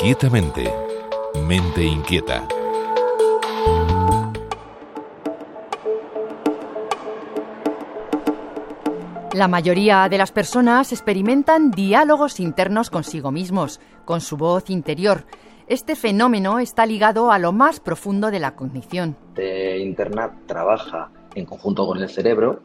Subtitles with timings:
[0.00, 0.72] Inquietamente.
[1.48, 2.46] Mente inquieta.
[9.32, 15.24] La mayoría de las personas experimentan diálogos internos consigo mismos, con su voz interior.
[15.66, 19.16] Este fenómeno está ligado a lo más profundo de la cognición.
[19.34, 22.60] De interna trabaja en conjunto con el cerebro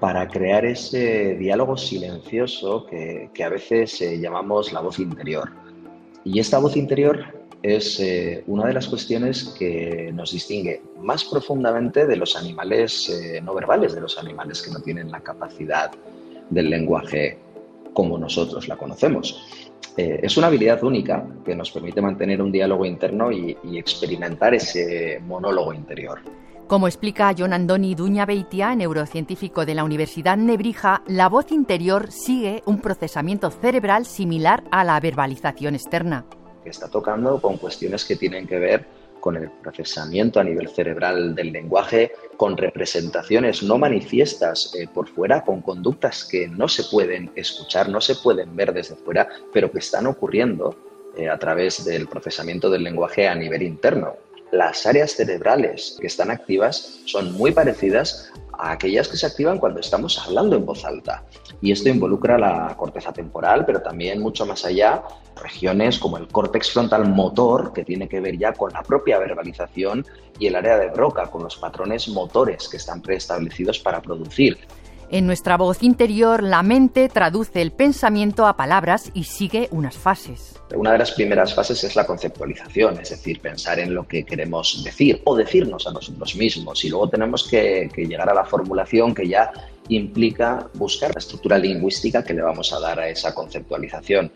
[0.00, 5.67] para crear ese diálogo silencioso que, a veces eh, llamamos la voz interior.
[6.30, 7.24] Y esta voz interior
[7.62, 13.40] es eh, una de las cuestiones que nos distingue más profundamente de los animales eh,
[13.40, 15.90] no verbales, de los animales que no tienen la capacidad
[16.50, 17.38] del lenguaje
[17.94, 19.42] como nosotros la conocemos.
[19.96, 25.72] es una habilidad única que nos permite mantener un diálogo interno y experimentar ese monólogo
[25.72, 26.20] interior.
[26.68, 32.62] Como explica John Andoni Duña Beitia, neurocientífico de la Universidad Nebrija, la voz interior sigue
[32.66, 36.26] un procesamiento cerebral similar a la verbalización externa.
[36.66, 38.84] Está tocando con cuestiones que tienen que ver
[39.18, 45.44] con el procesamiento a nivel cerebral del lenguaje, con representaciones no manifiestas eh, por fuera,
[45.44, 49.78] con conductas que no se pueden escuchar, no se pueden ver desde fuera, pero que
[49.78, 50.76] están ocurriendo
[51.16, 56.30] eh, a través del procesamiento del lenguaje a nivel interno las áreas cerebrales que están
[56.30, 61.24] activas son muy parecidas a aquellas que se activan cuando estamos hablando en voz alta.
[61.60, 65.02] Y esto involucra la corteza temporal, pero también mucho más allá,
[65.40, 70.04] regiones como el córtex frontal motor, que tiene que ver ya con la propia verbalización,
[70.38, 74.58] y el área de Broca, con los patrones motores que están preestablecidos para producir.
[75.10, 80.60] En nuestra voz interior, la mente traduce el pensamiento a palabras y sigue unas fases.
[80.74, 84.84] Una de las primeras fases es la conceptualización, es decir, pensar en lo que queremos
[84.84, 86.84] decir o decirnos a nosotros mismos.
[86.84, 89.50] Y luego tenemos que, llegar a la formulación que ya
[89.88, 94.30] implica buscar la estructura lingüística que le vamos a dar a esa conceptualización.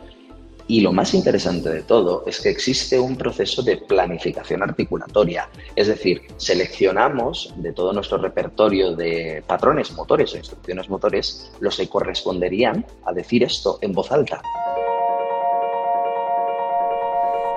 [0.72, 5.46] Y lo más interesante de todo es que existe un proceso de planificación articulatoria,
[5.76, 11.90] es decir, seleccionamos de todo nuestro repertorio de patrones motores o instrucciones motores los que
[11.90, 14.40] corresponderían a decir esto en voz alta.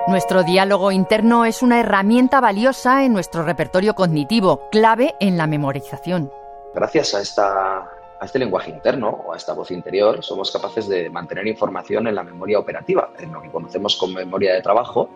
[0.08, 6.30] Nuestro diálogo interno es una herramienta valiosa en nuestro repertorio cognitivo, clave en la memorización.
[6.74, 7.90] Gracias a esta
[8.20, 12.14] a este lenguaje interno o a esta voz interior, somos capaces de mantener información en
[12.14, 15.08] la memoria operativa, en lo que conocemos como memoria de trabajo,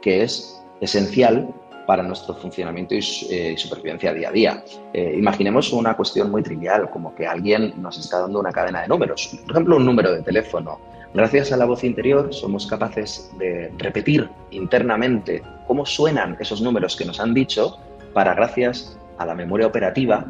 [0.00, 1.54] que es esencial
[1.86, 4.64] para nuestro funcionamiento y, eh, supervivencia día a día.
[4.92, 8.88] Eh, imaginemos una cuestión muy trivial, como que alguien nos está dando una cadena de
[8.88, 10.80] números, por ejemplo, un número de teléfono.
[11.14, 17.04] Gracias a la voz interior somos capaces de repetir internamente cómo suenan esos números que
[17.04, 17.78] nos han dicho
[18.14, 20.24] para, gracias a la memoria operativa,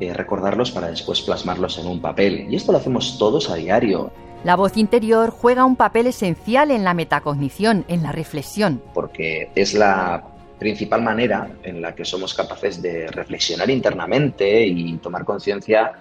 [0.00, 2.46] eh, recordarlos para después plasmarlos en un papel.
[2.50, 4.10] Y esto lo hacemos todos a diario.
[4.44, 8.80] La voz interior juega un papel esencial en la metacognición, en la reflexión.
[8.94, 10.24] Porque es la
[10.58, 15.92] principal manera en la que somos capaces de reflexionar internamente y tomar conciencia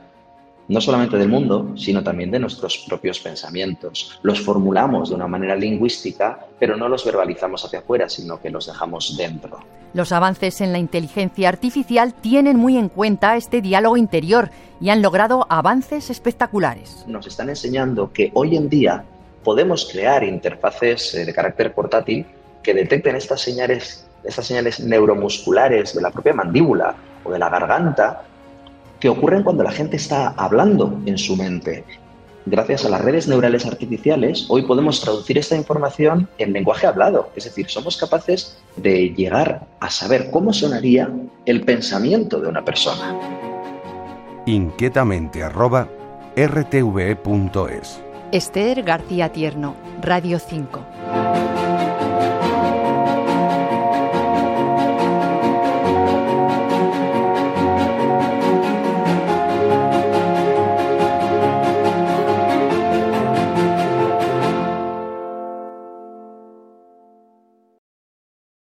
[0.67, 4.19] no solamente del mundo, sino también de nuestros propios pensamientos.
[4.22, 8.67] Los formulamos de una manera lingüística, pero no los verbalizamos hacia afuera, sino que los
[8.67, 9.59] dejamos dentro.
[9.94, 14.51] Los avances en la inteligencia artificial tienen muy en cuenta este diálogo interior
[14.81, 17.06] y han logrado avances espectaculares.
[17.07, 19.03] Nos están enseñando que hoy en día
[19.44, 22.25] podemos crear interfaces eh, de carácter portátil
[22.61, 28.23] que detecten estas señales, estas señales neuromusculares de la propia mandíbula o de la garganta
[29.00, 31.84] que ocurren cuando la gente está hablando en su mente.
[32.46, 37.44] Gracias a las redes neurales artificiales, hoy podemos traducir esta información en lenguaje hablado, es
[37.44, 41.12] decir, somos capaces de llegar a saber cómo sonaría
[41.46, 43.19] el pensamiento de una persona.
[44.46, 45.90] Inquietamente arroba
[46.38, 51.37] rtve.es Esther García Tierno, Radio 5.